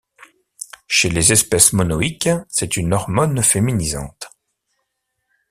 [0.87, 4.31] Chez les espèces monoïques, c'est une hormone féminisante.